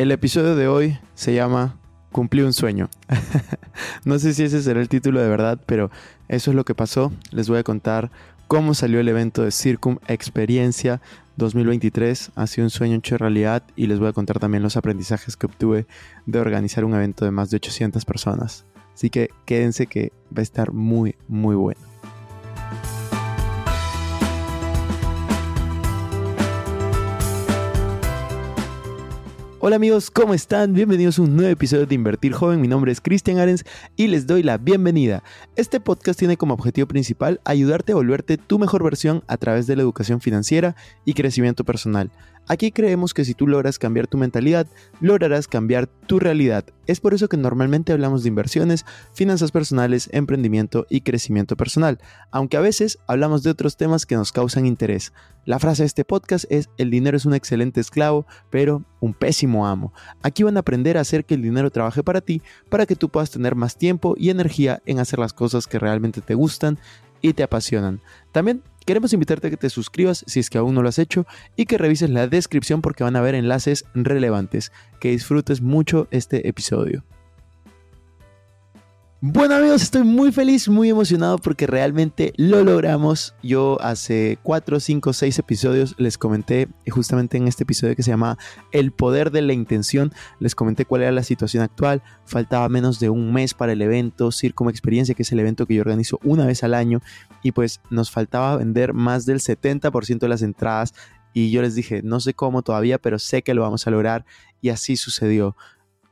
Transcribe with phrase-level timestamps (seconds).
[0.00, 1.76] El episodio de hoy se llama
[2.10, 2.88] Cumplí un sueño.
[4.06, 5.90] no sé si ese será el título de verdad, pero
[6.26, 7.12] eso es lo que pasó.
[7.32, 8.10] Les voy a contar
[8.48, 11.02] cómo salió el evento de Circum Experiencia
[11.36, 12.30] 2023.
[12.34, 15.44] Ha sido un sueño hecho realidad y les voy a contar también los aprendizajes que
[15.44, 15.86] obtuve
[16.24, 18.64] de organizar un evento de más de 800 personas.
[18.94, 21.89] Así que quédense que va a estar muy, muy bueno.
[29.62, 30.72] Hola amigos, ¿cómo están?
[30.72, 32.62] Bienvenidos a un nuevo episodio de Invertir Joven.
[32.62, 35.22] Mi nombre es Cristian Arens y les doy la bienvenida.
[35.54, 39.76] Este podcast tiene como objetivo principal ayudarte a volverte tu mejor versión a través de
[39.76, 42.10] la educación financiera y crecimiento personal.
[42.50, 44.66] Aquí creemos que si tú logras cambiar tu mentalidad,
[45.00, 46.64] lograrás cambiar tu realidad.
[46.88, 52.00] Es por eso que normalmente hablamos de inversiones, finanzas personales, emprendimiento y crecimiento personal,
[52.32, 55.12] aunque a veces hablamos de otros temas que nos causan interés.
[55.44, 59.68] La frase de este podcast es, el dinero es un excelente esclavo, pero un pésimo
[59.68, 59.92] amo.
[60.24, 63.10] Aquí van a aprender a hacer que el dinero trabaje para ti, para que tú
[63.10, 66.80] puedas tener más tiempo y energía en hacer las cosas que realmente te gustan
[67.22, 68.00] y te apasionan.
[68.32, 71.26] También queremos invitarte a que te suscribas si es que aún no lo has hecho
[71.56, 74.72] y que revises la descripción porque van a haber enlaces relevantes.
[75.00, 77.04] Que disfrutes mucho este episodio.
[79.22, 83.34] Bueno amigos, estoy muy feliz, muy emocionado porque realmente lo logramos.
[83.42, 88.38] Yo hace 4, 5, 6 episodios les comenté, justamente en este episodio que se llama
[88.72, 92.02] El poder de la intención, les comenté cuál era la situación actual.
[92.24, 95.74] Faltaba menos de un mes para el evento Circum Experiencia, que es el evento que
[95.74, 97.02] yo organizo una vez al año.
[97.42, 100.94] Y pues nos faltaba vender más del 70% de las entradas.
[101.34, 104.24] Y yo les dije, no sé cómo todavía, pero sé que lo vamos a lograr.
[104.62, 105.56] Y así sucedió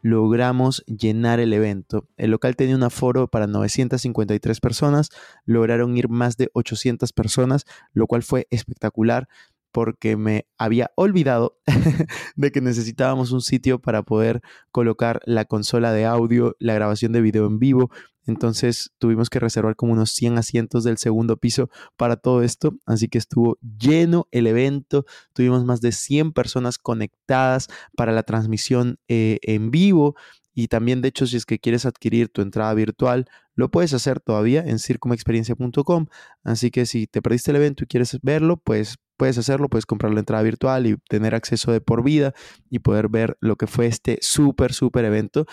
[0.03, 2.07] logramos llenar el evento.
[2.17, 5.11] El local tenía un aforo para 953 personas,
[5.45, 9.29] lograron ir más de 800 personas, lo cual fue espectacular
[9.73, 11.59] porque me había olvidado
[12.37, 14.41] de que necesitábamos un sitio para poder
[14.71, 17.91] colocar la consola de audio, la grabación de video en vivo.
[18.27, 22.77] Entonces tuvimos que reservar como unos 100 asientos del segundo piso para todo esto.
[22.85, 25.07] Así que estuvo lleno el evento.
[25.33, 30.15] Tuvimos más de 100 personas conectadas para la transmisión eh, en vivo.
[30.55, 33.27] Y también, de hecho, si es que quieres adquirir tu entrada virtual,
[33.59, 36.07] lo puedes hacer todavía en circumexperiencia.com.
[36.45, 40.15] Así que si te perdiste el evento y quieres verlo, pues puedes hacerlo, puedes comprar
[40.15, 42.33] la entrada virtual y tener acceso de por vida
[42.71, 45.45] y poder ver lo que fue este súper, súper evento.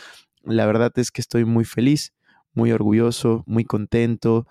[0.43, 2.13] La verdad es que estoy muy feliz,
[2.53, 4.47] muy orgulloso, muy contento.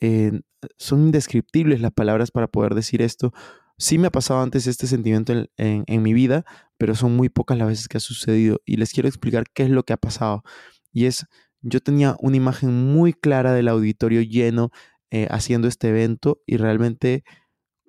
[0.00, 0.40] Eh,
[0.76, 3.32] son indescriptibles las palabras para poder decir esto
[3.78, 6.46] Sí me ha pasado antes este sentimiento en, mi vida,
[6.78, 9.70] pero son muy pocas las veces que ha sucedido y les quiero explicar qué es
[9.70, 10.44] lo que ha pasado.
[10.92, 11.26] Y es,
[11.68, 14.70] yo tenía una imagen muy clara del auditorio lleno
[15.10, 17.24] eh, haciendo este evento y realmente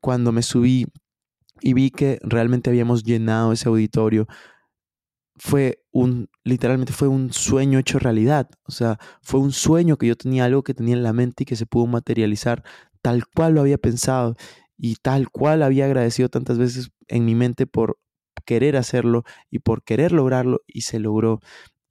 [0.02, 0.88] cuando me subí
[1.62, 4.28] y vi que realmente habíamos llenado ese auditorio,
[5.38, 8.50] fue un, literalmente fue un sueño hecho realidad.
[8.64, 11.46] O sea, fue un sueño que yo tenía algo que tenía en la mente y
[11.46, 12.64] que se pudo materializar
[13.02, 14.36] tal cual lo había pensado
[14.78, 18.00] y tal cual había agradecido tantas veces en mi mente por
[18.46, 21.40] querer hacerlo y por querer lograrlo y se logró.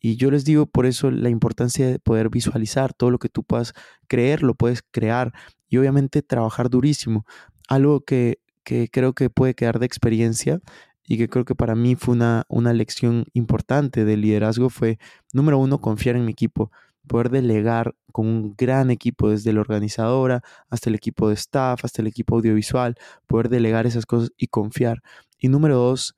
[0.00, 3.44] Y yo les digo por eso la importancia de poder visualizar todo lo que tú
[3.44, 3.72] puedas
[4.08, 5.32] creer, lo puedes crear
[5.68, 7.24] y obviamente trabajar durísimo.
[7.68, 10.60] Algo que, que creo que puede quedar de experiencia
[11.04, 14.98] y que creo que para mí fue una, una lección importante de liderazgo fue,
[15.32, 16.70] número uno, confiar en mi equipo
[17.06, 22.02] poder delegar con un gran equipo, desde la organizadora hasta el equipo de staff, hasta
[22.02, 25.02] el equipo audiovisual, poder delegar esas cosas y confiar.
[25.38, 26.14] Y número dos,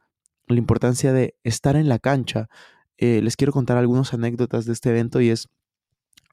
[0.47, 2.49] la importancia de estar en la cancha.
[2.99, 5.49] Eh, les quiero contar algunas anécdotas de este evento y es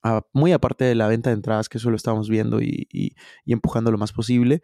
[0.04, 3.16] ah, muy aparte de la venta de entradas, que eso lo estamos viendo y, y,
[3.46, 4.62] empujando lo más posible.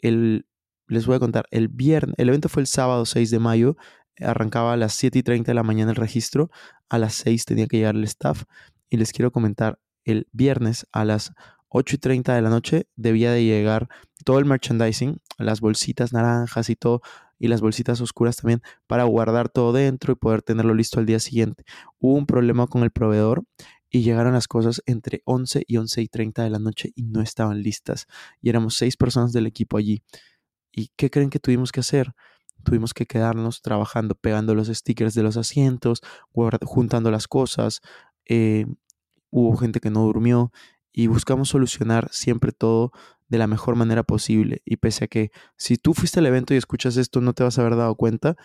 [0.00, 0.46] El,
[0.86, 3.76] les voy a contar, el viernes, el evento fue el sábado 6 de mayo,
[4.20, 6.50] arrancaba a las 7 y 30 de la mañana el registro,
[6.88, 8.44] a las 6 tenía que llegar el staff
[8.90, 11.32] y les quiero comentar, el viernes a las
[11.68, 13.88] 8 y 30 de la noche debía de llegar
[14.24, 17.02] todo el merchandising, las bolsitas naranjas y todo,
[17.38, 21.20] y las bolsitas oscuras también, para guardar todo dentro y poder tenerlo listo al día
[21.20, 21.64] siguiente.
[21.98, 23.44] Hubo un problema con el proveedor
[23.90, 27.22] y llegaron las cosas entre 11 y 11 y 30 de la noche y no
[27.22, 28.06] estaban listas.
[28.40, 30.02] Y éramos seis personas del equipo allí.
[30.72, 32.14] ¿Y qué creen que tuvimos que hacer?
[32.64, 36.02] Tuvimos que quedarnos trabajando, pegando los stickers de los asientos,
[36.32, 37.80] juntando las cosas.
[38.26, 38.66] Eh,
[39.30, 40.52] hubo gente que no durmió
[40.92, 42.92] y buscamos solucionar siempre todo
[43.28, 44.62] de la mejor manera posible.
[44.64, 47.58] Y pese a que si tú fuiste al evento y escuchas esto no te vas
[47.58, 48.36] a haber dado cuenta,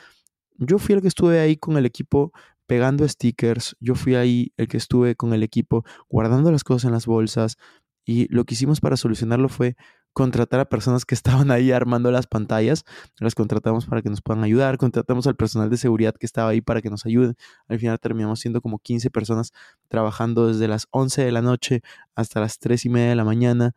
[0.57, 2.31] yo fui el que estuve ahí con el equipo
[2.65, 6.91] pegando stickers, yo fui ahí el que estuve con el equipo guardando las cosas en
[6.91, 7.57] las bolsas
[8.05, 9.75] y lo que hicimos para solucionarlo fue
[10.13, 12.85] contratar a personas que estaban ahí armando las pantallas,
[13.19, 16.61] las contratamos para que nos puedan ayudar, contratamos al personal de seguridad que estaba ahí
[16.61, 17.35] para que nos ayuden.
[17.67, 19.51] Al final terminamos siendo como 15 personas
[19.87, 21.81] trabajando desde las 11 de la noche
[22.15, 23.75] hasta las 3 y media de la mañana.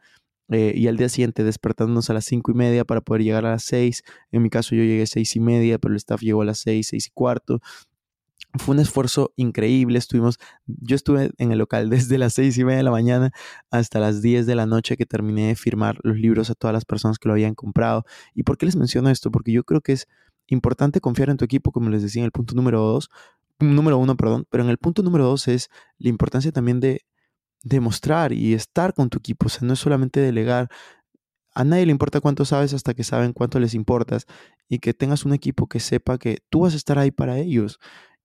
[0.51, 3.51] Eh, y al día siguiente despertándonos a las 5 y media para poder llegar a
[3.51, 4.03] las 6.
[4.31, 6.59] En mi caso yo llegué a 6 y media, pero el staff llegó a las
[6.61, 7.61] 6, 6 y cuarto.
[8.59, 9.99] Fue un esfuerzo increíble.
[9.99, 13.33] Estuvimos, yo estuve en el local desde las seis y media de la mañana
[13.71, 16.85] hasta las 10 de la noche que terminé de firmar los libros a todas las
[16.85, 18.05] personas que lo habían comprado.
[18.35, 19.31] ¿Y por qué les menciono esto?
[19.31, 20.09] Porque yo creo que es
[20.47, 23.11] importante confiar en tu equipo, como les decía en el punto número dos,
[23.59, 27.03] número uno, perdón, pero en el punto número dos es la importancia también de
[27.63, 29.47] demostrar y estar con tu equipo.
[29.47, 30.69] O sea, no es solamente delegar.
[31.55, 34.27] A nadie le importa cuánto sabes hasta que saben cuánto les importas
[34.69, 37.79] y que tengas un equipo que sepa que tú vas a estar ahí para ellos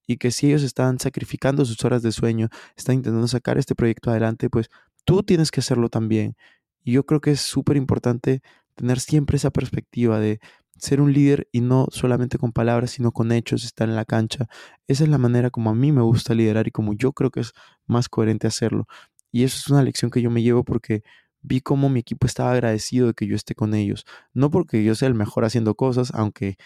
[0.07, 4.11] y que si ellos están sacrificando sus horas de sueño, están intentando sacar este proyecto
[4.11, 4.69] adelante, pues
[5.05, 6.35] tú tienes que hacerlo también.
[6.83, 8.41] Y yo creo que es súper importante
[8.75, 10.39] tener siempre esa perspectiva de
[10.77, 14.47] ser un líder y no solamente con palabras, sino con hechos, estar en la cancha.
[14.87, 17.41] Esa es la manera como a mí me gusta liderar y como yo creo que
[17.41, 17.51] es
[17.85, 18.87] más coherente hacerlo.
[19.31, 21.03] Y eso es una lección que yo me llevo porque
[21.41, 24.05] vi cómo mi equipo estaba agradecido de que yo esté con ellos.
[24.33, 26.57] No porque yo sea el mejor haciendo cosas, aunque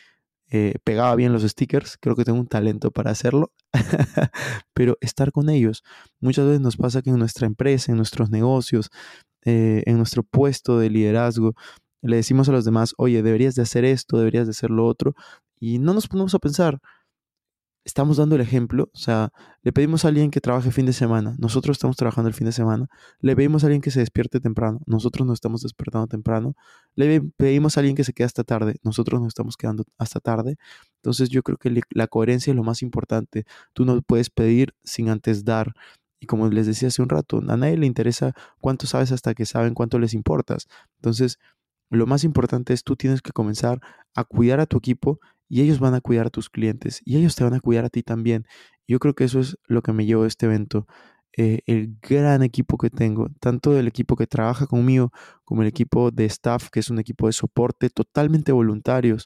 [0.51, 3.51] eh, pegaba bien los stickers, creo que tengo un talento para hacerlo,
[4.73, 5.83] pero estar con ellos.
[6.19, 8.89] Muchas veces nos pasa que en nuestra empresa, en nuestros negocios,
[9.43, 11.53] eh, en nuestro puesto de liderazgo,
[12.01, 15.15] le decimos a los demás, oye, deberías de hacer esto, deberías de hacer lo otro,
[15.59, 16.79] y no nos ponemos a pensar,
[17.85, 21.35] estamos dando el ejemplo, o sea, le pedimos a alguien que trabaje fin de semana,
[21.37, 22.87] nosotros estamos trabajando el fin de semana,
[23.19, 26.55] le pedimos a alguien que se despierte temprano, nosotros nos estamos despertando temprano,
[26.95, 30.57] le pedimos a alguien que se quede hasta tarde, nosotros nos estamos quedando hasta tarde.
[30.97, 33.45] Entonces yo creo que la coherencia es lo más importante.
[33.73, 35.73] Tú no puedes pedir sin antes dar.
[36.19, 39.45] Y como les decía hace un rato, a nadie le interesa cuánto sabes hasta que
[39.45, 40.67] saben cuánto les importas.
[40.95, 41.37] Entonces,
[41.91, 43.79] lo más importante es tú tienes que comenzar
[44.15, 47.35] a cuidar a tu equipo y ellos van a cuidar a tus clientes y ellos
[47.35, 48.45] te van a cuidar a ti también.
[48.87, 50.87] Yo creo que eso es lo que me llevó a este evento.
[51.37, 55.11] Eh, el gran equipo que tengo, tanto el equipo que trabaja conmigo
[55.43, 59.25] como el equipo de staff, que es un equipo de soporte totalmente voluntarios.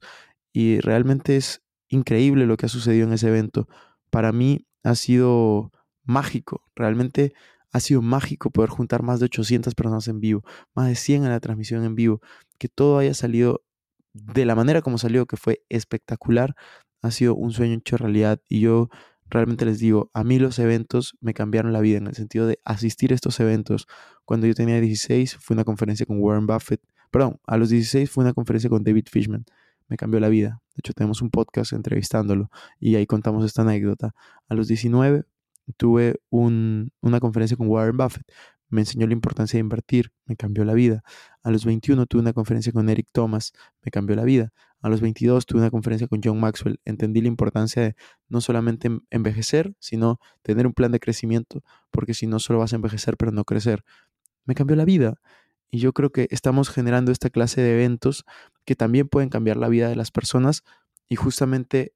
[0.54, 3.68] Y realmente es increíble lo que ha sucedido en ese evento.
[4.10, 5.72] Para mí ha sido
[6.04, 7.34] mágico, realmente
[7.72, 10.44] ha sido mágico poder juntar más de 800 personas en vivo,
[10.74, 12.22] más de 100 en la transmisión en vivo,
[12.58, 13.64] que todo haya salido
[14.14, 16.56] de la manera como salió, que fue espectacular,
[17.02, 18.90] ha sido un sueño hecho realidad y yo
[19.30, 22.60] realmente les digo, a mí los eventos me cambiaron la vida en el sentido de
[22.66, 23.88] asistir a estos eventos.
[24.26, 28.24] Cuando yo tenía 16 fue una conferencia con Warren Buffett, perdón, a los 16 fue
[28.24, 29.46] una conferencia con David Fishman,
[29.88, 30.62] me cambió la vida.
[30.76, 34.14] De hecho, tenemos un podcast entrevistándolo y ahí contamos esta anécdota.
[34.48, 35.26] A los 19
[35.78, 38.26] tuve una conferencia con Warren Buffett,
[38.70, 41.04] me enseñó la importancia de invertir, me cambió la vida.
[41.44, 44.52] A los 21 tuve una conferencia con Eric Thomas, me cambió la vida.
[44.82, 47.96] A los 22 tuve una conferencia con John Maxwell, entendí la importancia de
[48.30, 52.78] no solamente envejecer, sino tener un plan de crecimiento, porque si no solo vas a
[52.78, 53.84] envejecer pero no crecer.
[54.46, 55.16] Me cambió la vida.
[55.72, 58.26] Y yo creo que estamos generando esta clase de eventos
[58.66, 60.64] que también pueden cambiar la vida de las personas
[61.08, 61.94] y justamente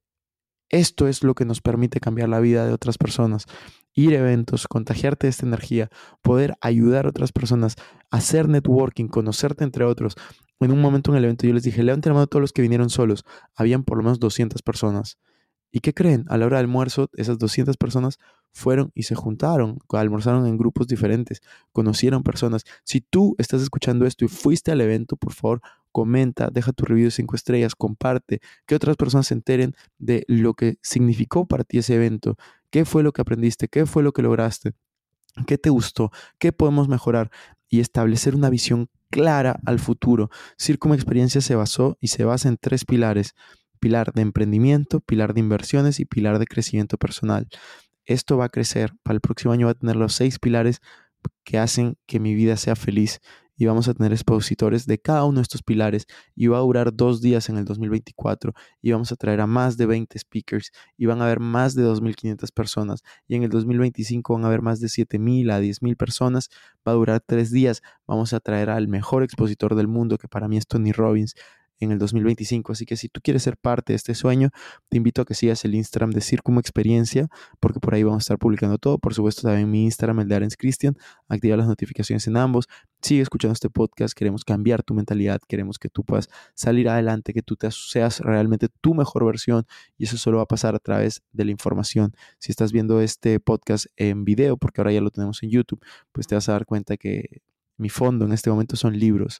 [0.69, 3.45] esto es lo que nos permite cambiar la vida de otras personas.
[3.93, 5.89] Ir a eventos, contagiarte de esta energía,
[6.21, 7.75] poder ayudar a otras personas,
[8.09, 10.15] hacer networking, conocerte entre otros.
[10.59, 12.53] En un momento en el evento yo les dije, levanten la mano a todos los
[12.53, 13.23] que vinieron solos.
[13.55, 15.17] Habían por lo menos 200 personas.
[15.75, 16.25] ¿Y qué creen?
[16.29, 18.19] A la hora del almuerzo, esas 200 personas
[18.51, 22.63] fueron y se juntaron, almorzaron en grupos diferentes, conocieron personas.
[22.83, 27.05] Si tú estás escuchando esto y fuiste al evento, por favor, comenta, deja tu review
[27.05, 31.79] de 5 estrellas, comparte, que otras personas se enteren de lo que significó para ti
[31.79, 32.37] ese evento,
[32.73, 34.73] qué fue lo que aprendiste, qué fue lo que lograste,
[35.45, 37.29] qué te gustó, qué podemos mejorar
[37.69, 40.31] y establecer una visión clara al futuro.
[40.57, 43.35] Circum Experiencia se basó y se basa en tres pilares.
[43.79, 47.47] Pilar de emprendimiento, pilar de inversiones y pilar de crecimiento personal.
[48.05, 48.91] Esto va a crecer.
[49.03, 50.81] Para el próximo año va a tener los seis pilares
[51.43, 53.21] que hacen que mi vida sea feliz
[53.55, 56.93] y vamos a tener expositores de cada uno de estos pilares y va a durar
[56.93, 61.05] dos días en el 2024 y vamos a traer a más de 20 speakers y
[61.05, 64.79] van a haber más de 2.500 personas y en el 2025 van a haber más
[64.79, 66.49] de 7.000 a 10.000 personas.
[66.87, 67.81] Va a durar tres días.
[68.07, 71.35] Vamos a traer al mejor expositor del mundo, que para mí es Tony Robbins
[71.83, 72.71] en el 2025.
[72.71, 74.49] Así que si tú quieres ser parte de este sueño,
[74.89, 77.27] te invito a que sigas el Instagram de Circumo Experiencia,
[77.59, 78.97] porque por ahí vamos a estar publicando todo.
[78.97, 80.97] Por supuesto, también mi Instagram, el de Arens Christian.
[81.27, 82.67] Activa las notificaciones en ambos.
[83.01, 84.13] Sigue escuchando este podcast.
[84.13, 85.41] Queremos cambiar tu mentalidad.
[85.47, 89.65] Queremos que tú puedas salir adelante, que tú te seas realmente tu mejor versión.
[89.97, 92.13] Y eso solo va a pasar a través de la información.
[92.39, 96.27] Si estás viendo este podcast en video, porque ahora ya lo tenemos en YouTube, pues
[96.27, 97.41] te vas a dar cuenta que
[97.77, 99.39] mi fondo en este momento son libros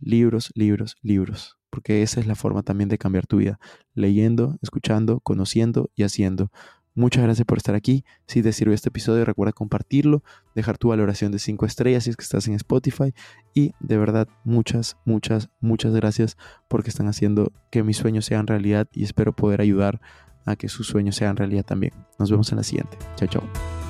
[0.00, 3.58] libros, libros, libros, porque esa es la forma también de cambiar tu vida,
[3.94, 6.50] leyendo, escuchando, conociendo y haciendo.
[6.94, 8.04] Muchas gracias por estar aquí.
[8.26, 10.24] Si te sirvió este episodio, recuerda compartirlo,
[10.54, 13.14] dejar tu valoración de 5 estrellas si es que estás en Spotify.
[13.54, 16.36] Y de verdad, muchas, muchas, muchas gracias
[16.68, 20.00] porque están haciendo que mis sueños sean realidad y espero poder ayudar
[20.44, 21.92] a que sus sueños sean realidad también.
[22.18, 22.98] Nos vemos en la siguiente.
[23.16, 23.89] Chao, chao.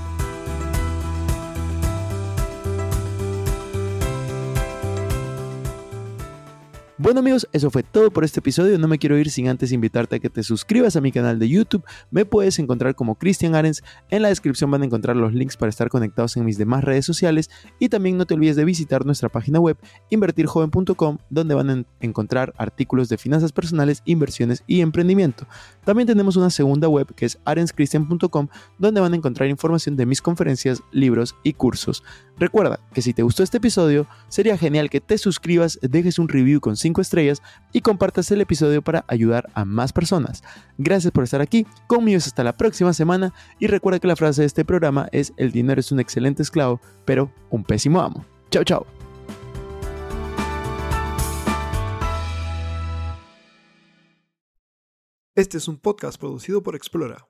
[7.02, 8.78] Bueno amigos, eso fue todo por este episodio.
[8.78, 11.48] No me quiero ir sin antes invitarte a que te suscribas a mi canal de
[11.48, 11.82] YouTube.
[12.10, 13.82] Me puedes encontrar como Cristian Arens.
[14.10, 17.06] En la descripción van a encontrar los links para estar conectados en mis demás redes
[17.06, 17.48] sociales.
[17.78, 19.78] Y también no te olvides de visitar nuestra página web
[20.10, 25.46] invertirjoven.com donde van a encontrar artículos de finanzas personales, inversiones y emprendimiento.
[25.86, 30.20] También tenemos una segunda web que es arenschristian.com donde van a encontrar información de mis
[30.20, 32.02] conferencias, libros y cursos.
[32.40, 36.58] Recuerda que si te gustó este episodio, sería genial que te suscribas, dejes un review
[36.60, 40.42] con 5 estrellas y compartas el episodio para ayudar a más personas.
[40.78, 44.46] Gracias por estar aquí, conmigo hasta la próxima semana y recuerda que la frase de
[44.46, 48.24] este programa es el dinero es un excelente esclavo, pero un pésimo amo.
[48.50, 48.86] Chao, chao.
[55.34, 57.26] Este es un podcast producido por Explora.